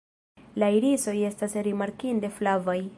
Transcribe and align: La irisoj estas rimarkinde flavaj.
La 0.63 0.69
irisoj 0.77 1.15
estas 1.29 1.55
rimarkinde 1.69 2.35
flavaj. 2.41 2.81